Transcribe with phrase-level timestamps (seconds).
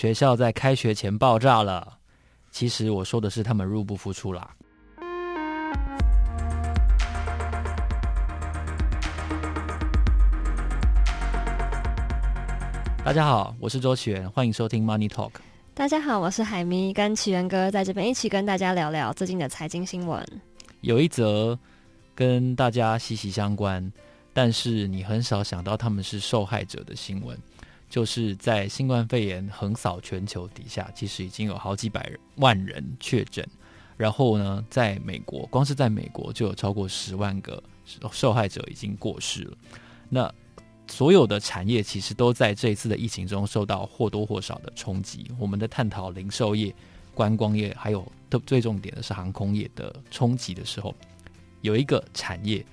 [0.00, 1.98] 学校在开学前爆炸了。
[2.50, 4.50] 其实我说的是他们入不敷出啦。
[13.04, 15.32] 大家好，我是周启源，欢迎收听 Money Talk。
[15.74, 20.26] 大家好，我是海咪，跟启源哥在这边一起跟大家聊聊最近的财经新闻。
[20.80, 21.58] 有一则
[22.14, 23.92] 跟大家息息相关，
[24.32, 27.38] 但是你很少想到他们是受害者的新闻，
[27.90, 33.44] 就是在新冠肺炎横扫全球底下，其实已经有好几百万人确诊，
[33.96, 37.60] 然后呢，在美国，光是在美国就有超过十万个
[38.12, 39.56] 受害者已经过世了。
[40.08, 40.32] 那
[40.86, 45.28] 所有的产业其实都在这一次的疫情中受到或多或少的冲击。
[45.36, 46.72] 我们的探讨零售业、
[47.12, 48.06] 观光业，还有
[48.46, 50.94] 最重点的是航空业的冲击的时候，
[51.60, 52.64] 有一个产业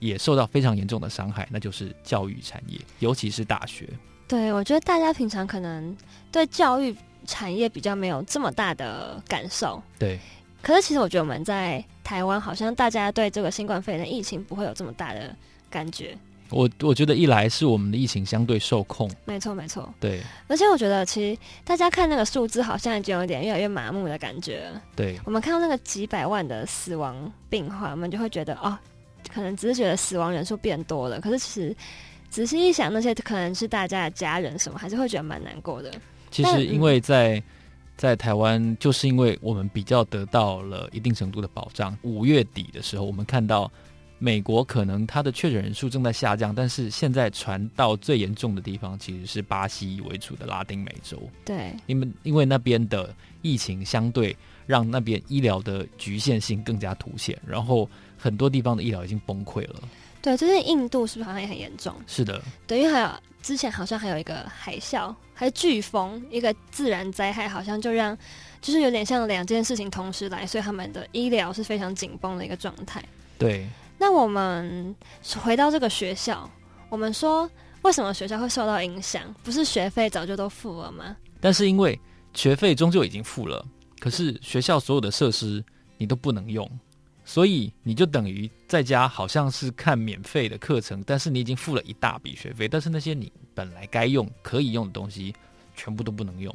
[0.00, 3.88] 也受到非常严重的伤害，那就是教育产业，尤其是大学。
[4.26, 5.96] 对，我觉得大家平常可能
[6.32, 6.94] 对教育
[7.26, 9.82] 产业比较没有这么大的感受。
[9.98, 10.18] 对，
[10.62, 15.34] 可是其实我觉得我们在台湾，好像大家对这个新冠肺炎的疫情不会有这么大的
[15.70, 16.16] 感觉。
[16.50, 20.20] 我我觉得一来是我们的疫情相对受控，没错没错，对。
[20.46, 24.70] 而且我觉得其实大家看那个数字，好像已经有点越来越麻木的感觉。
[24.94, 28.78] 对，我们看到那个几百万的死亡病患，我们就会觉得哦，
[29.32, 31.18] 可能只是觉得死亡人数变多了。
[31.18, 31.74] 可是其实
[32.34, 35.88] 仔细一想，那些可能是大家的家人什么，还是会觉得蛮难过的。
[36.32, 37.40] 其实因为在
[37.96, 41.96] 在台湾，就是因为我们比较得到了一定程度的保障。
[42.02, 43.70] 五月底的时候，我们看到。
[44.20, 51.20] 美国可能它的确诊人数正在下降，但是现在传到最严重的地方其实是巴西为主的拉丁美洲。
[51.44, 54.34] 对，因为因为那边的疫情相对
[54.66, 59.82] 让那边医疗的局限性更加凸显，然后很多地方的医疗已经崩溃了。
[60.24, 61.94] 对，最近印度是不是好像也很严重？
[62.06, 63.10] 是的，等于还有
[63.42, 68.16] 之前好像还有一个海啸，还有飓风，一个自然灾害，好像就让
[68.62, 73.04] 就是有点像两件事情同时来，所以他们的医疗是非常紧绷的一个状态。
[73.36, 73.68] 对。
[73.98, 74.96] 那我们
[75.42, 76.50] 回到这个学校，
[76.88, 77.48] 我们说
[77.82, 79.22] 为什么学校会受到影响？
[79.42, 81.14] 不是学费早就都付了吗？
[81.38, 82.00] 但是因为
[82.32, 83.62] 学费终究已经付了，
[84.00, 85.62] 可是学校所有的设施
[85.98, 86.66] 你都不能用，
[87.24, 95.34] 所以你就等于在家好像是看免费的课程，但是你已经付了一大笔学费，但是那些你本来该用可以用的东西
[95.74, 96.54] 全部都不能用。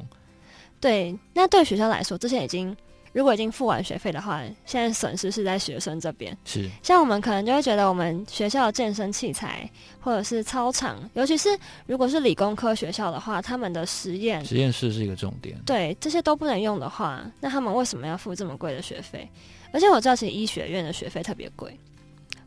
[0.80, 2.76] 对，那对学校来说，这些已经。
[3.12, 6.36] 如果已经付完学费的话，现在损失是在学生这边。
[6.44, 9.68] 是，像我们可能就会觉得，我们学校的健身器材
[10.00, 11.48] 或者是操场，尤其是
[11.86, 15.58] 如果是理工科学校的话，他们的实验实验室是一个重点。
[15.66, 19.28] 对，这些都不能用的话，那他们为什么要付这么贵的学费？
[19.72, 21.76] 而且我知道，其实医学院的学费特别贵。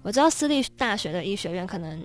[0.01, 2.01] 我知道私立大学的医学院可能。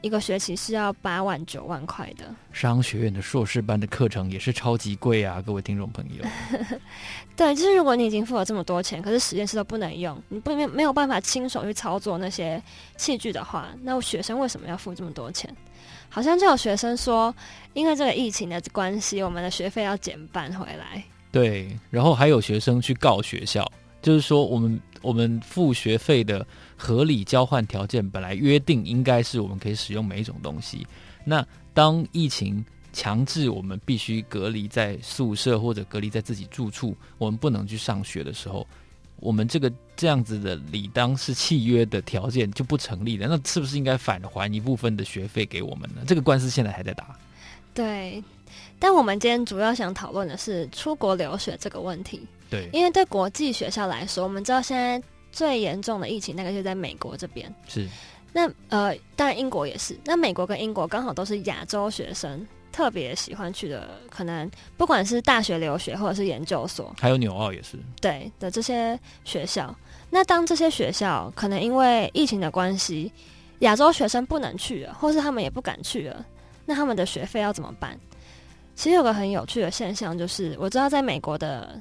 [0.00, 5.42] 一个学期是要八万九万块的，商学院的硕士班的课程也是超级贵啊！
[5.44, 6.24] 各位听众朋友，
[7.34, 12.62] 对，就是如果你已经付了这么多钱，可是实验室都不能用，你不没没有办法亲手去操作那些
[12.96, 15.52] 器具的话，那学生为什么要付这么多钱？
[16.08, 17.34] 好像就有学生说，
[17.74, 21.02] 因为这个疫情的关系，我们的学费要减半回来。
[21.32, 23.68] 对，然后还有学生去告学校，
[24.00, 26.46] 就是说我们我们付学费的。
[26.78, 30.86] 合理交换条件本来约定应该是我们可以使用每一种东西。
[31.24, 31.44] 那
[31.74, 38.66] 当疫情强制我们必须隔离在宿舍或者隔离在自己住处，我们不能去上学的时候，
[39.20, 43.26] 我们这个这样子的理当是契约的条件就不成立了。
[43.28, 46.02] 那是不是应该返还一部分的学费给我们呢？
[46.06, 47.14] 这个官司现在还在打。
[47.74, 48.22] 对，
[48.78, 52.26] 但我们今天主要想讨论的是出国留学这个问题。
[52.48, 55.02] 对，因为对国际学校来说，我们知道现在。
[55.38, 57.86] 最严重的疫情大概就在美国这边，是。
[58.32, 59.96] 那呃，当然英国也是。
[60.04, 67.78] 那美国跟英国刚好都是亚洲学生特别喜欢去的，可能不管是大学留学或者是研究所，还有纽澳也是。
[68.00, 69.72] 对的这些学校。
[70.10, 73.12] 那当这些学校可能因为疫情的关系，
[73.60, 76.26] 亚洲学生不能去了，或是他们也不敢去了，
[76.66, 77.96] 那他们的学费要怎么办？
[78.74, 81.80] 其实有个很有趣的现象，就是我知道在美国的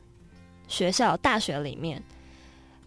[0.67, 2.01] 学校大学里面。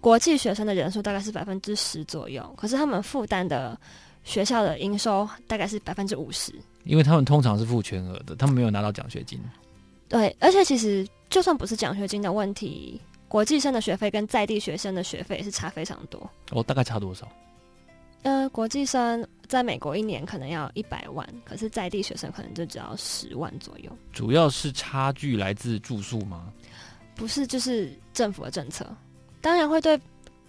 [0.00, 3.78] 国际学生的人数大概是百分之十左右，可是他们负担的
[4.24, 6.52] 学校的营收大概是百分之五十，
[6.84, 9.38] 因为他们通常是付全额的，他们没有拿到奖学金。
[10.08, 16.30] 对，而且其实就算不是奖学金的问题，国际生的学费跟在地学生的学费也是差非常多。
[16.50, 17.28] 哦，大概差多少？
[18.22, 23.90] 呃，国际生在美国一年可能要一百万，可是在地学生可能就只要十万左右。
[24.12, 26.52] 主要是差距来自住宿吗？
[27.14, 28.86] 不是，就是政府的政策。
[29.40, 29.98] 当然会对，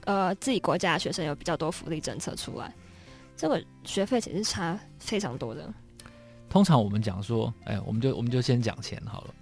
[0.05, 2.73] 呃，自己国家的学生有比较多福利政策出来，
[3.37, 5.73] 这个学费其实差非常多的。
[6.49, 9.33] 通常我们讲说，哎，我们就我们就先讲钱好了。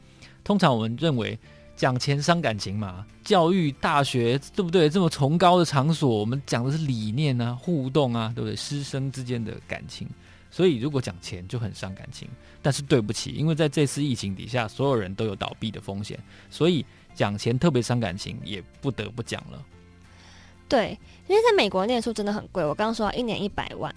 [0.44, 1.38] 通常我们认为
[1.76, 4.90] 讲钱伤感情嘛，教育大学对不对？
[4.90, 8.56] 这么崇高的场所，我们讲的是理念啊、互动啊，对不对？
[8.56, 10.08] 师生之间的感情，
[10.52, 12.28] 所以如果讲钱就很伤感情。
[12.62, 16.20] 但是对不起，因为在这次疫情底下，所有人都有倒闭的风险，
[16.50, 16.86] 所以
[17.20, 19.62] 讲钱特别伤感情，也不得不讲了。
[20.70, 23.94] 对，因为在美国念书真的很贵，我刚刚说一年一百万。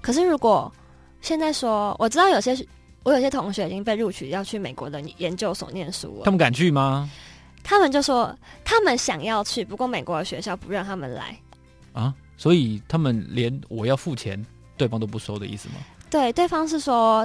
[0.00, 0.72] 可是如果
[1.20, 2.58] 现在说，我知道有些
[3.04, 7.08] 我有些同学已经被录取要去美国的研究所念书了，他们敢去吗？
[7.62, 11.38] 他们就说他们想要去，不过美国的学校不让他们来
[11.92, 14.44] 啊，所以他们连我要付钱，
[14.76, 15.76] 对方都不收的意思吗？
[16.10, 17.24] 对，对方是说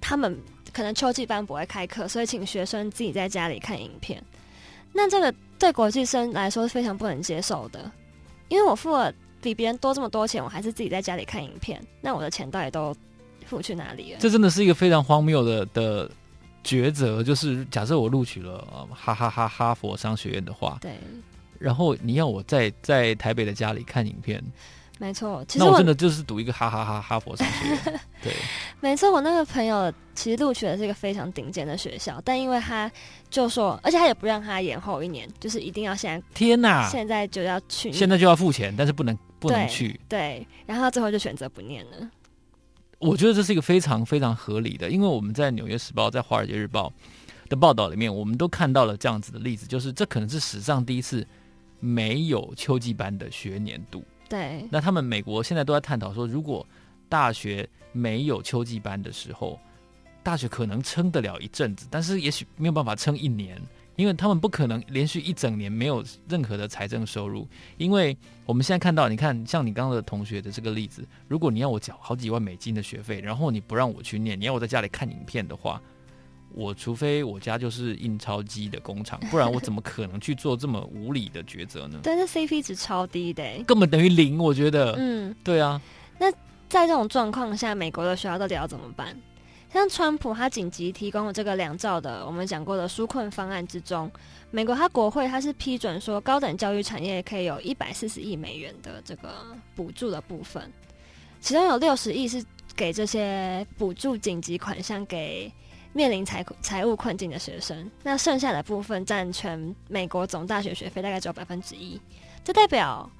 [0.00, 0.38] 他们
[0.72, 4.22] 可能秋季班不会开课，所以请学生自己在家里看影片。
[4.92, 7.90] 那这个对国际生来说是非常不能接受的。
[8.48, 12.96] 因为我付了比别人多这么多钱，我还是自己在家里看影片，那我的钱到底都
[13.46, 14.18] 付去哪里了？
[14.20, 16.10] 这真的是一个非常荒谬的的
[16.64, 17.22] 抉择。
[17.22, 20.92] 就是假设我录取了哈哈哈哈佛商学院的话，对，
[21.58, 24.42] 然后你要我在在台北的家里看影片。
[24.98, 28.00] 没错，其实我，我真的就是读一个哈哈哈哈佛商学院。
[28.20, 28.34] 对，
[28.80, 32.90] 没错，我那个朋友其实录取的是一个非常顶尖的学校，但因为他
[33.30, 36.26] 就说，而且他也不让他延后一年，就是一定要现在。
[36.34, 36.88] 天哪！
[36.88, 39.92] 现在就要去，现在就要付钱，但是不能不能去。
[40.08, 42.10] 对，对，然后他最后就选择不念了。
[42.98, 46.92] 我觉得这是一个非常非常合理的，因为我们在《纽约时报》在《华尔街日报》
[47.48, 51.24] 的报道里面，我们都看到了这样子的例子，就是这可能是史上第一次
[51.78, 54.02] 没有秋季班的学年度。
[54.28, 56.66] 对，那他们美国现在都在探讨说，如果
[57.08, 59.58] 大学没有秋季班的时候，
[60.22, 63.58] 大学可能撑得了一阵子，但是也许没有办法撑一年，
[63.96, 67.48] 因为他们不可能连续一整年没有任何的财政收入。
[67.78, 68.14] 因为
[68.44, 75.80] 我们现在看到，你看像你刚刚的同学的这个例子，如果你要我缴好几万美金的学费，然后你不让我去念，你要我在家里看影片的话。
[76.58, 82.00] 我除非我家就是印钞机的工厂，不然我怎么可能去做这么无理的抉择呢？
[82.02, 84.36] 但是 CP 值超低的，根本等于零。
[84.38, 85.80] 我觉得，嗯，对啊。
[86.18, 86.28] 那
[86.68, 89.16] 在这种状况下，美国的学校到底要怎么办？
[89.72, 94.10] 像川普他紧急提供了这个两兆的我们讲过的纾困方案之中，
[94.50, 99.28] 美国他国会他是批准说高等教育产业可以有一百四十亿美元的这个
[99.76, 100.68] 补助的部分，
[101.40, 102.44] 其中有六十亿是
[102.74, 105.52] 给这些补助紧急款项给。
[105.98, 112.00] 面临财财务困境的学生，那剩下的部分占全美国总大学学费大概只有百分之一，
[112.44, 113.10] 这代表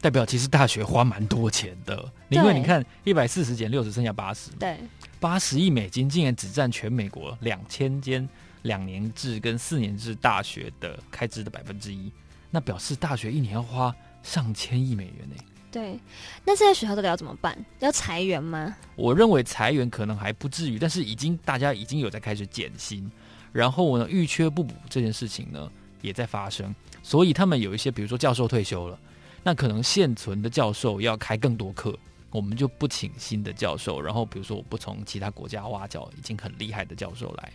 [0.00, 4.76] 代表其实大学花蛮多钱的，因为你看一百四十减六十，剩下八十，对，
[5.20, 8.28] 八十亿美金竟然只占全美国两千间
[8.62, 12.10] 两年制跟四年制大学的开支的百分之一，
[12.50, 13.94] 那表示大学一年要花
[14.24, 15.36] 上千亿美元呢。
[15.72, 15.98] 对，
[16.44, 17.58] 那这些学校到底要怎么办？
[17.80, 18.76] 要裁员吗？
[18.94, 23.10] 我认为裁员可能还不至于，但是已经大家已经有在开始减薪，
[23.52, 25.72] 然后呢，预缺不补这件事情呢
[26.02, 28.98] 也在发生，所以他们有一些，比如说教授退休了，
[29.42, 31.98] 那可能现存的教授要开更多课，
[32.30, 37.50] 我们就不请新的教授，然后比如说我不从其他国家挖角已经很厉害的教授来。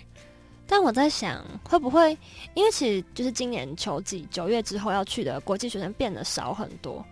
[0.66, 2.18] 但我在想，会不会
[2.56, 7.06] 因为其实就是今年秋季九月之后要去的国际学生变得少很多。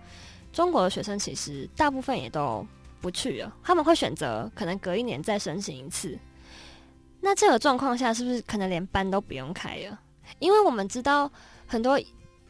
[0.55, 2.65] 中国的学生其实大部分也都
[3.01, 6.17] 不去了，他们会选择可能隔一年再申请一次。
[7.19, 9.99] 那这个状况下，是不是可能连班都不用开了？
[10.39, 11.29] 因为我们知道
[11.67, 11.99] 很多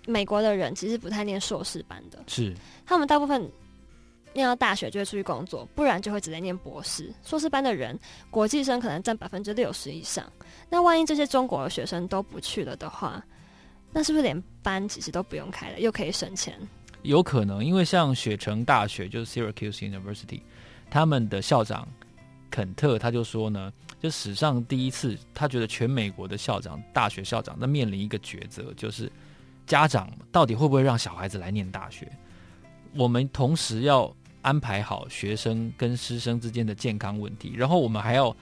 [0.06, 2.54] 美国的人其实不太念硕士班的，是
[2.86, 3.52] 他们大部分
[4.34, 7.12] 念到大学就会出去工作，不然就会直接念博士。
[7.24, 8.00] 硕士班的人，
[8.30, 10.32] 国际生可能占百分之六十以上。
[10.70, 13.26] 那万一这些中国的学生都不去了的话，
[13.92, 16.56] 那是不是连班其实都不用开了，又可以省钱？
[17.06, 20.42] 有可能，因为像雪城大学就是 Syracuse University，
[20.90, 21.88] 他们的校长
[22.50, 23.72] 肯特他就说呢，
[24.02, 29.12] 就史上第一次，他觉得全美国的校长、大学校长那面临一个抉择，就是
[29.68, 32.12] 家长到底会不会让小孩子来念大学？
[32.94, 38.36] 我们同时要安排好学生跟师生之间的健康问题，然后我们还要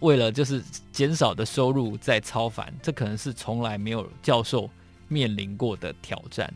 [0.00, 4.68] 为了就是减少的收入在操烦，这可能是从来没有教授
[5.08, 6.52] 面临过的挑战。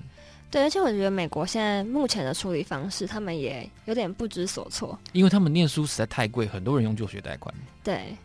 [0.50, 7.54] 对，而且我觉得美国现在目前的处理方式，他们也有点不知所措，因为他们念书实在太贵，很多人用就学贷款。
[7.82, 8.16] 对，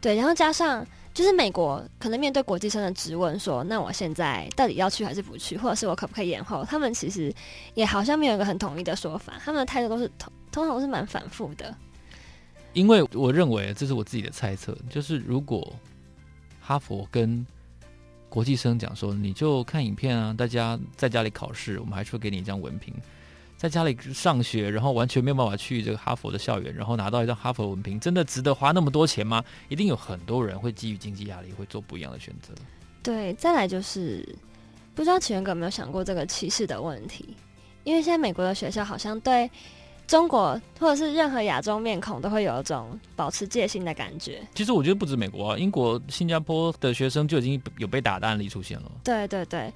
[0.00, 6.64] 对，然后加上就是美国可能面对国际生的质问，说那我现在到底要去还是不去，或者是我可不可以延后？
[6.64, 7.32] 他们其实
[7.74, 11.74] 也好像没有一个很统一的说法，他们的态度都是通通常都是蛮反复的。
[12.72, 15.72] 因为我认为这是我自己的猜测，就是如果
[16.60, 17.44] 哈佛跟
[18.38, 22.94] 国际生讲说，你就看影片啊，大家在家里考试，我们还是会给你一张文凭。
[23.56, 29.44] 在家里上学，然后完全没有办法去这个哈佛的校园，然后拿到一张哈佛文凭，真的值得花那么多钱吗？
[29.68, 32.54] 一定有很多人会基于经济压力，会做不一样的选择。
[33.02, 34.24] 对，再来就是
[34.94, 37.34] 不知道起源哥有没有想过这个歧视的问题？
[37.82, 39.50] 因为现在美国的学校好像对
[40.08, 44.40] 中国或者是任何亚洲面孔都会有一种保持戒心的感觉。
[44.54, 48.90] 其实我觉得不止美国啊，英国、新加坡的学生就已经有被打的案例出现了。
[49.04, 49.70] 对对对，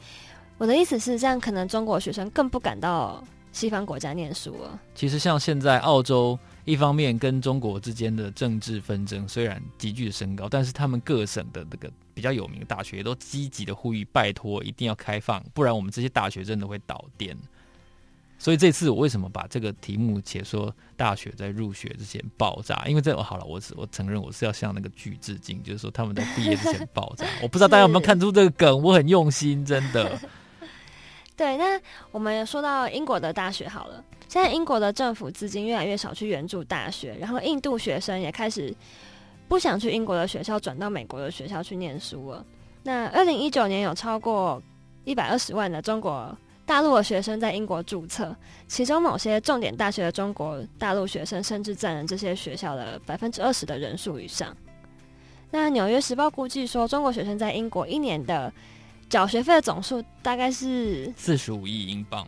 [0.56, 3.22] 我的意思是这样，可能中国学生更不敢到
[3.52, 4.80] 西方国家念书了。
[4.94, 17.36] 其实像现在澳洲，一方面跟中国之间的政治纷争虽然急剧的升高，但是他们各省的那个比较有名的大学都积极的呼吁，拜托一定要开放，不然我们这些大学真的会倒店。
[18.42, 22.82] 所以这次我为什么把这个题目写说大学在入学之前爆炸？
[22.88, 27.24] 因为这好了，我我承认我是要向那个剧致敬，就是说他们在毕业之前爆炸。
[27.40, 30.18] 我不知道大家有没有看出这个梗，我很用心，真的。
[31.36, 31.80] 对，那
[32.10, 38.74] 我们说到英国的大学好了，现在英国的政府资金越来越少去援助大学，然后印度学生也开始
[39.46, 42.44] 不想去英国的学校，转到美国的学校去念书了。
[42.82, 44.60] 那二零一九年有超过
[45.04, 46.36] 一百二十万的中国。
[46.72, 48.34] 大陆的学生在英国注册，
[48.66, 54.56] 其中某些重点大学的中国大陆学生甚至占了这些学校的百分之二十的人数以上。
[55.50, 58.50] 那《纽约时报》估计说，中国学生在英国一年的
[59.10, 62.26] 缴学费的总数大概是四十五亿英镑。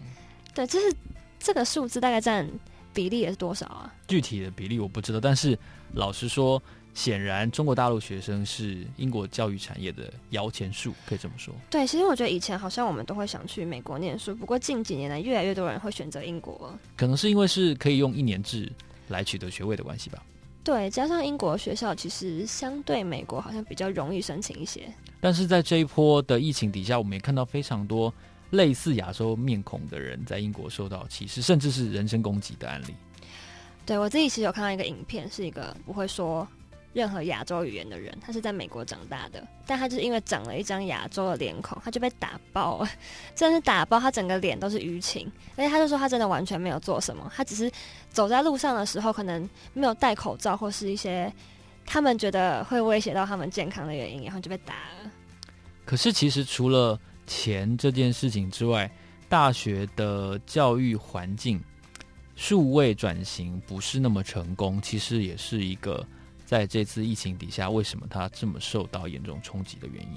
[0.53, 0.95] 对，这是
[1.39, 2.47] 这个数字大概占
[2.93, 3.91] 比例也是多少啊？
[4.07, 5.59] 具体的比例我不知道，但是
[5.95, 6.63] 老实说。
[6.95, 11.53] 显然，中国大陆学生是英国教育产业的摇钱树，可以这么说。
[11.69, 16.73] 对，其实我觉得以前好像我们都会想去美国念书，不过近几年来，越来越多人会选择英国。
[16.97, 18.71] 可能是因为是可以用一年制
[19.09, 20.23] 来取得学位的关系吧。
[20.63, 24.83] 对，加上英国学校其实相对美国好像比较容易申请一些。
[25.21, 28.15] 但是在这一波的疫情底下，我们也看到非常多
[28.51, 32.95] 类似亚洲面孔的人在英国受到歧视，甚至是人身攻击的案例。
[33.85, 36.47] 对，我自己其实有看到一个影片，是一个不会说。
[36.95, 42.89] 任何亚洲语言的人，他是在美国长大的，但他就是因为长了一张亚洲的脸孔，他就被打爆了，
[43.35, 47.71] 真的是打爆，他整个脸都是淤青，而且他就说他真的完全没有做什么，他只是
[48.09, 51.31] 走在路上的时候可能没有戴口罩或是一些
[51.85, 55.11] 他们觉得会威胁到他们健康的原因，然后就被打了。
[55.85, 58.89] 可是其实除了钱这件事情之外，
[59.29, 61.61] 大学的教育环境
[62.37, 66.07] 数位转型不是那么成功，其实也是一个。
[66.45, 70.17] 在这次疫情底下，为什么他这么受到严重冲击的原因？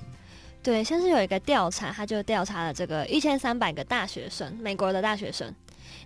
[0.61, 5.53] 对，先是有一个调查，他就调查了这个一千三百个大学生，美国的大学生，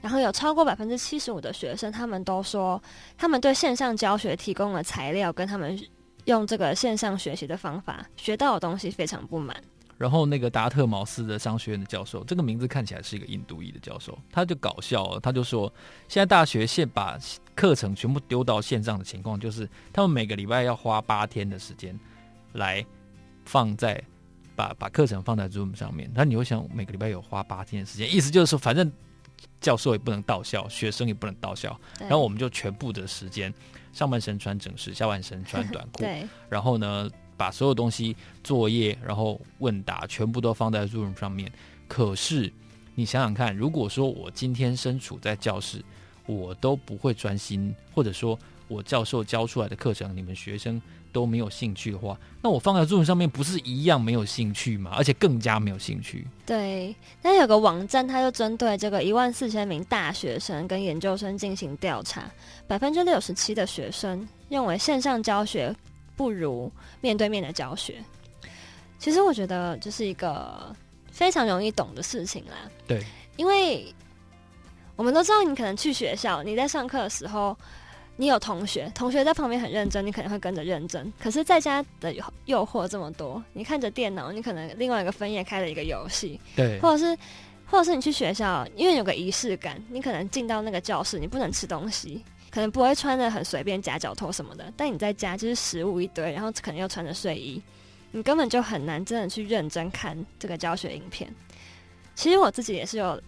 [0.01, 2.81] 然后有超过百分之七十五的学生，他们都说
[3.17, 5.79] 他们对线上教学提供的材料跟他们
[6.25, 9.55] 用这个线上学习的方法学到的东西非常不满。
[10.01, 15.71] 然后那个达特茅斯的商学院的教授，这个名字看起来是一个印度裔的教授，他就搞笑了，他就说，
[16.07, 17.19] 现在大学现把
[17.53, 21.95] 课程全部丢到线上的情况，就是他们每个礼拜要花八天的时间
[22.53, 22.83] 来
[23.45, 24.03] 放在
[24.55, 26.09] 把把课程放在 Zoom 上面。
[26.15, 28.91] 那你会想，每个礼拜有花八天的时间，意思就是说，反正
[29.59, 33.53] 教授也不能到校，学生也不能到校，然后我们就全部的时间，
[33.93, 41.51] 上半身穿整式，下半身穿短裤， 对，然后呢，把所有东西、作业，然后问答，全部都放在 Zoom 上面。
[41.87, 42.51] 可是，
[42.95, 45.83] 你想想看，如果说我今天身处在教室，
[46.25, 54.91] 我都不会专心，或者说我教授教出来的课程，你们学生都没有兴趣的话，那我放在 Zoom 上面，不是一样没有兴趣吗？
[54.95, 56.25] 而且更加没有兴趣。
[56.45, 62.31] 对，那有个网站，它就针对这个一万四千名大学生跟研究生进行调查，
[62.67, 65.75] 百分之六十七的学生认为线上教学。
[66.21, 67.95] 不如面对面的教学，
[68.99, 70.71] 其实我觉得这是一个
[71.11, 72.69] 非常容易懂的事情啦。
[72.87, 73.03] 对，
[73.37, 73.91] 因为
[74.95, 77.57] 我们都知道，你可能去学校，你在上课的时候，
[78.17, 81.11] 你有同学，同学在旁边很认真，你可能会跟着认真。
[81.19, 82.13] 可是在家的
[82.45, 87.17] 诱惑这么多，你看着电脑，你可能另外一个分页开了一个游戏，对，或者是，
[87.65, 92.23] 或者是你去学校，因为有个仪式感，你可能进到那个教室，你不能吃东西。
[92.51, 94.71] 可能不会穿的很随便，夹脚拖什么的。
[94.75, 97.61] 但你在家就是食物一堆，然后可能又穿着睡衣，
[98.11, 101.33] 你根本就很难真的去认真看这个教学影片。
[102.13, 103.19] 其实我自己也是有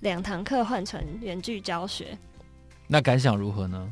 [0.00, 2.16] 两堂课换成原剧教学，
[2.86, 3.90] 那感想如何呢？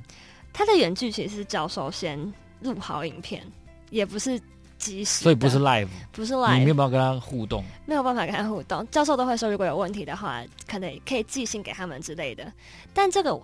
[0.53, 2.21] 他的原剧其实是教授先
[2.61, 3.43] 录好影片，
[3.89, 4.39] 也不是
[4.77, 8.87] 即时，所以不是 live，不是 live，你没有办法跟他互动，没有办法跟他互动。
[8.91, 12.53] 教授都会说，如果有问题的话，可能可以寄信给他们之类的。
[12.93, 13.41] 但这个。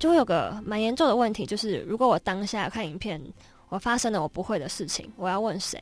[0.00, 3.22] 就会有个蛮严重的问题，就是如果我当下看影片，
[3.68, 5.80] 我发生了我不会的事情，我要问谁？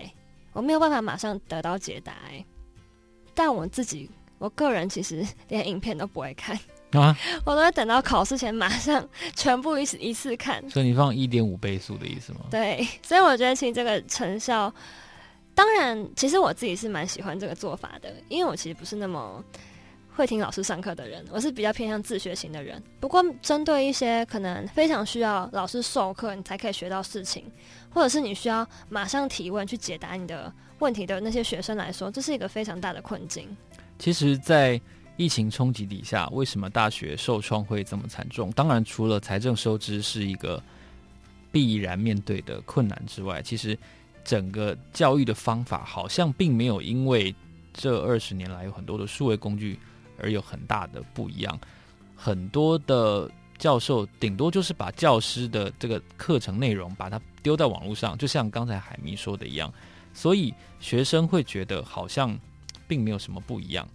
[0.52, 2.12] 我没有办法马上得到解答。
[3.32, 6.58] 但我自己，我个人其实连影片都不会看。
[6.90, 10.68] 啊， 我都会等到考试前马上全部一一次看。
[10.68, 12.40] 所以你放一点五倍速的意思吗？
[12.50, 14.72] 对，所以我觉得其实这个成效，
[15.54, 19.44] 当然，其实我自己是蛮喜欢这个做法的，因为我其实不是那么
[20.18, 22.82] 会听老师上课的人，我是比较偏向自学型的人。
[22.98, 27.44] 不过，针对一些可能非常需要老师授课你才可以学到事情，
[27.88, 33.46] 或者是你需要马上提问去解答你的问题的那些学生来说，这是一个非常大的困境。
[33.96, 34.80] 其实，在
[35.16, 38.50] 疫情冲击底下，为什么大学受创会这么惨重？
[38.50, 40.60] 当然，除了财政收支是一个
[41.52, 43.78] 必然面对的困难之外，其实
[44.24, 47.32] 整个教育的方法好像并没有因为
[47.72, 49.78] 这二十年来有很多的数位工具
[50.20, 51.58] 而有很大的不一样。
[52.14, 59.72] 很多的教授顶多就是把教师的这个课程内容把它丢在网络上，就像刚才海明说的一样，
[60.12, 62.38] 所以学生会觉得好像
[62.86, 63.88] 并没有什么不一样。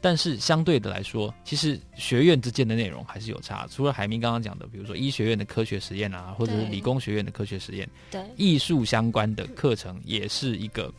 [0.00, 3.66] 但是相对的来说，其实学院之间的内容还是有差。
[3.68, 10.92] 除了海明刚刚讲的，比如说医学院的科学实验啊，或者是理工学院的科学实验，对艺术相关的课程也是一个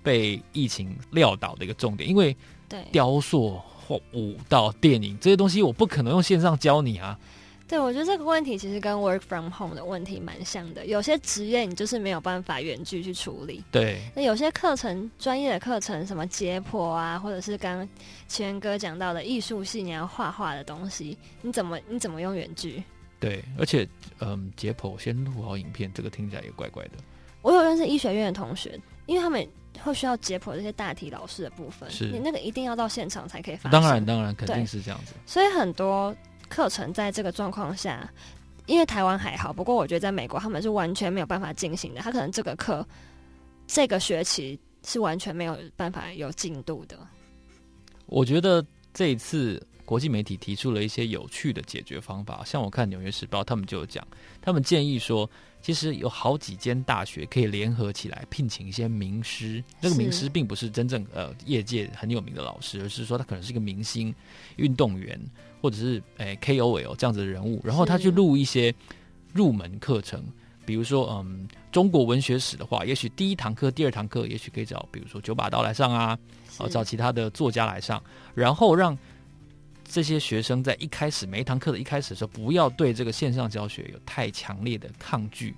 [0.00, 2.08] 被疫情撂倒的一个重点。
[2.08, 2.36] 因为
[2.92, 7.18] 雕塑或舞蹈、电影这些东西，我不可能用线上教你啊。
[7.68, 10.86] 对，我觉得这个问题其实跟 work from home 的问题蛮像的。
[10.86, 13.60] 有些职业你就是没有办法远距去处理。
[13.72, 14.00] 对。
[14.14, 17.88] 那有些课程，专业的课程，什么解剖啊，或者是刚刚
[18.28, 22.80] 奇源哥讲到的艺术系，你要画画的东西，你怎么你怎么用远距？
[23.18, 23.88] 对，而且
[24.20, 26.92] 嗯，解剖先录好影片，这个听起来也怪怪的。
[27.42, 29.44] 我有认识医学院的同学，因为他们
[29.82, 33.70] 会需要解剖这些大体老师的部分，是你那个一定要到现场才可以发。
[33.70, 35.12] 当然，当然肯定是这样子。
[35.26, 36.14] 所以很多。
[36.48, 38.08] 课程在这个状况下，
[38.66, 42.00] 因为台湾还好，不过我觉得在美国他们是完全没有办法进行的。
[42.00, 42.86] 他可能这个课
[43.66, 46.96] 这个学期是完全没有办法有进度的。
[48.06, 48.64] 我觉得
[48.94, 54.06] 这一次国际媒体提出了一些有趣的解决方法，像我看《纽约时报》他们就有讲，
[54.42, 55.28] 他们建议说，
[55.62, 59.64] 其实有好几间大学可以联合起来聘请一些名师。
[59.80, 64.14] 那个名师并不是真正呃业界很有名的老师，而是说他可能是一个明星
[64.56, 65.18] 运动员。
[65.62, 68.72] 或者是诶、欸、KOL 这样子的人物，然后他去录一些
[69.32, 70.22] 入门课程，
[70.64, 76.16] 比如说嗯中国文学史的话，也许第一堂课、第二堂课，也许可以找比如说九把刀来上啊，
[76.58, 78.00] 啊找其他的作家来上，
[78.32, 78.96] 然后让
[79.88, 85.54] 这些学生在一开始每一堂课的一开始的时候，不要对这个线上教学有太强烈的抗拒。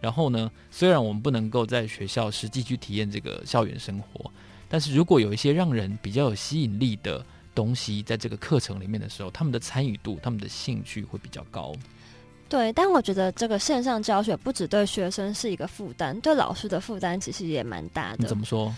[0.00, 4.30] 然后呢，虽然我们不能够在学校实际去体验这个校园生活，
[4.68, 7.24] 但是如果有一些让人比较有吸引力的。
[7.54, 11.74] 东西在这个课程里面的时候，他们的参与度、他们的兴趣会比较高。
[12.48, 18.28] 对，但我觉得这个线上教学不只对学生是一个负担，对老师的负担其实也蛮大的。
[18.28, 18.72] 怎么说？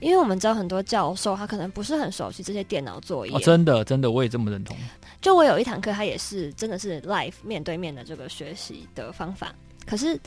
[0.00, 3.34] 因为我们知道很多教授他可能不是很熟悉这些电脑作业。
[3.34, 4.76] 哦，真的，真的，我也这么认同。
[5.20, 9.54] 就我有一堂课，他也是真的是 live 面对面的这个学习的方法，
[9.86, 10.18] 可是。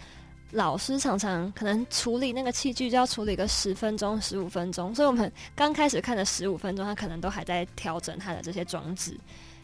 [0.54, 9.18] 老师常常可能处理那个器具就要处理个十分钟、十五分钟，所以我们刚开始看的十五分钟，他可能都还在调整他的这些装置。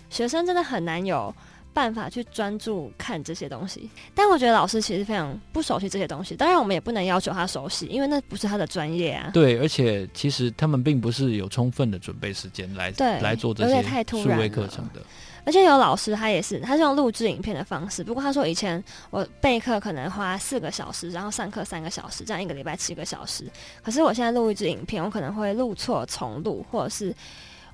[0.10, 1.36] 学生真的很难有
[1.78, 3.88] 办法去专注看这些东西。
[4.16, 9.30] 但我觉得老师其实非常不熟悉这些东西，当然我们也不能要求他熟悉，因为那不是他的专业啊。
[9.32, 15.02] 对，而且其实他们并不是有充分的准备时间来对来做这些数位课程的。
[15.46, 18.04] 而且有老师，他也是，他是用录制影片的方式。
[18.04, 23.46] 不过他说，以前我备课可能花四个小时，然后上课三个小时，这样一个礼拜七个小时。
[23.82, 27.16] 可是我现在录一支影片，我可能会录错重录，或者是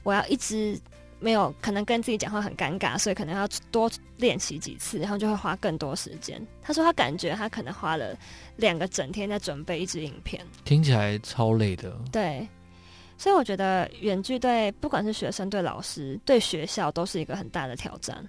[0.04, 0.78] 我要一直
[1.24, 6.46] 没有可能跟自己讲话很尴尬，所以可能要多练习几次，然后就会花更多时间。
[6.62, 8.16] 他说他感觉他可能花了
[8.58, 11.96] 两个整天在准备一支影片，听起来超累的。
[12.12, 12.46] 对。
[13.16, 18.22] 所以我觉得远距对不管是学生、对老师、对学校都是一个很大的挑战。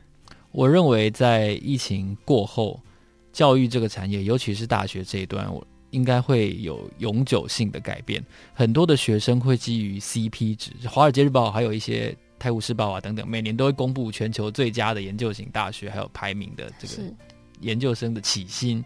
[0.53, 2.81] 我认为在疫情过后，
[3.33, 8.25] 教育这个产业，尤其是大学这一段，我应该会有永久性的改变。
[8.53, 12.11] 很多的学生会基于 CP 值，《华尔街日报》还有一些
[12.45, 17.03] 《泰晤士报》啊等等，每年都会公布全球最佳的研究型大学，还有排名的这个
[17.61, 18.85] 研究生的起薪。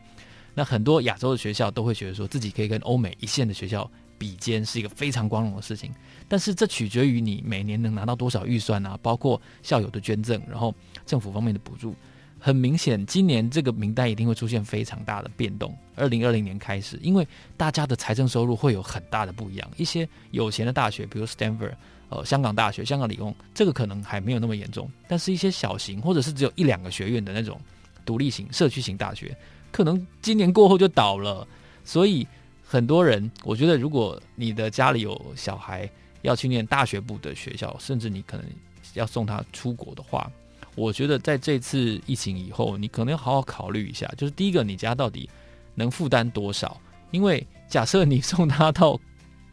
[0.55, 3.91] 那很多亚洲的学校都会觉得说自己可以跟欧美一线的学校。
[4.17, 5.93] 比肩是一个非常光荣的事情，
[6.27, 10.75] 但是这取决于你每年能拿到多少预算啊，包括校友的捐赠，然后
[11.07, 11.95] 政府方面的补助。
[12.37, 15.73] 很明显，今年这个名单一定会出现非常大的变动。
[15.95, 17.25] 二零二零年开始，因为
[17.57, 19.71] 大家的财政收入会有很大的不一样。
[19.77, 21.75] 一些有钱的大学，比如 Stanford，
[22.09, 24.91] 呃，香港大学、香港理工，这个可能还没有那么严重。
[25.07, 27.61] 但是，一些小型或者是只有一两个学院的那种
[28.05, 29.37] 独立型、社区型大学，
[29.71, 31.47] 可能今年过后就倒了。
[31.85, 32.27] 所以。
[32.71, 35.89] 很多人，我觉得，如果你的家里有小孩
[36.21, 38.45] 要去念大学部的学校，甚至你可能
[38.93, 40.31] 要送他出国的话，
[40.75, 45.31] 我觉得在这次疫情以后，你可能要好好考虑一下，就是第一个，你家到底
[45.75, 46.79] 能负担多少？
[47.11, 49.01] 因为假设你送他到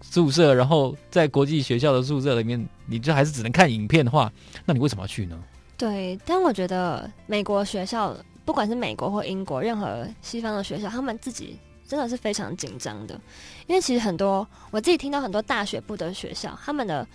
[0.10, 4.32] 宿舍，然后在国际学校的宿舍里面，你就还是只能看影片的话，
[4.66, 5.38] 那你为什么要去呢？
[5.78, 8.16] 对，但我觉得美国学校，
[8.46, 13.20] 不管是美国或英国，任何西方的学校，他们自己真的是非常紧张的，
[13.68, 17.08] 因为其实很多我自己听到很多大学部的学校，他们的。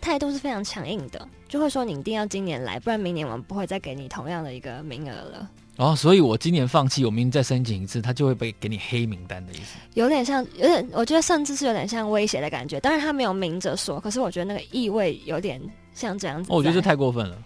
[0.00, 5.50] 态度是非常强硬的，就会说你一定要今年来，不然明年我们不会再给你同样的一个名额了。
[5.78, 9.78] 哦，所以我今年放弃，我明年再申请一次，他就会被给你黑名单的意思。
[9.94, 12.80] 有点像，有点，我觉得甚至是有点像威胁的感觉。
[12.80, 15.60] 当然他没有明着说，可是我觉得那个意味有点
[15.94, 16.50] 像这样子。
[16.50, 17.38] 哦，我觉得这太过分了。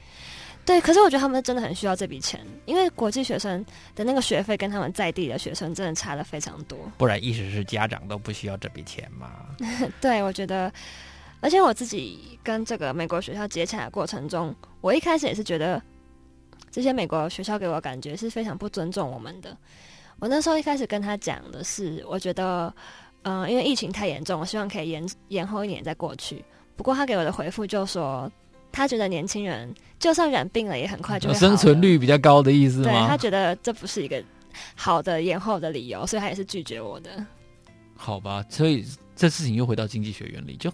[0.64, 3.62] 对，可是我觉得他们真的很需要这笔钱，因为国际学生
[3.94, 6.78] 的那个学费跟他们在地的学生真的差的非常多。
[6.96, 9.30] 不然意思是家长都不需要这笔钱吗？
[10.00, 10.72] 对，我觉得。
[11.40, 15.82] 而且我自己跟这个美国学校接洽的过程中，我一开始也是觉得
[16.72, 19.56] 这些美国学校给我感觉是非常不尊重我们的。
[20.18, 22.72] 我那时候一开始跟他讲的是，我觉得，
[23.22, 26.42] 嗯、呃，因为疫情太严重，我希望可以延延后一年再过去。
[26.74, 28.30] 不过他给我的回复就说，
[28.72, 32.84] 他觉得年轻人就算染病了，也很快就会生存率比较高的意思吗？
[32.84, 34.22] 对，他觉得这不是一个
[34.74, 37.10] 好的延后的理由，所以他也是拒绝我的。
[37.94, 40.72] 好吧，所以这事情又回到经济学原理，就。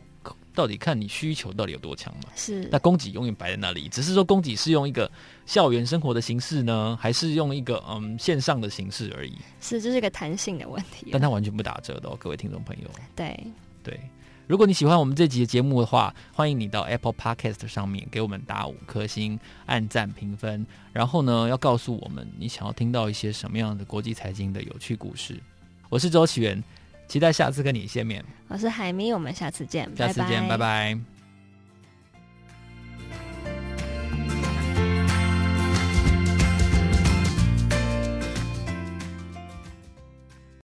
[0.54, 2.30] 到底看你需求到底有多强嘛？
[2.34, 2.68] 是。
[2.70, 5.08] 那供给永远摆在那里，只是说供给是用一个
[5.46, 9.34] 校园生活的形式呢，还是用一个嗯线上的形式而已？
[9.60, 11.10] 是，这是一个弹性的问题。
[11.12, 12.90] 但它完全不打折的哦，各位听众朋友。
[13.14, 13.38] 对
[13.84, 14.00] 对，
[14.48, 25.40] 如果你喜欢我们这集的节目的话，欢迎你到 Apple Podcast 上面给我们打五颗星、按赞、评分，然后呢，要告诉我们你想要听到一些什么样的国际财经的有趣故事。
[25.88, 26.60] 我是周岐原。
[27.08, 28.22] 期待下次跟你见面。
[28.48, 29.90] 我是海咪，我们下次见。
[29.96, 30.56] 下次见，拜拜。
[30.56, 31.17] 拜拜。